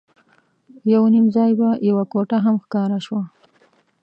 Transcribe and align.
یو 0.93 1.03
نیم 1.13 1.25
ځای 1.35 1.51
به 1.59 1.69
یوه 1.89 2.03
کوټه 2.11 2.37
هم 2.45 2.55
ښکاره 2.63 2.99
شوه. 3.05 3.21